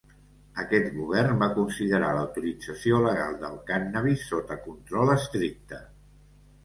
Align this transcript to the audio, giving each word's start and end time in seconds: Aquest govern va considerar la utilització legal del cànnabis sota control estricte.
Aquest 0.61 0.87
govern 0.93 1.35
va 1.43 1.49
considerar 1.57 2.09
la 2.19 2.23
utilització 2.29 3.03
legal 3.09 3.37
del 3.47 3.61
cànnabis 3.71 4.25
sota 4.33 4.59
control 4.65 5.13
estricte. 5.21 5.85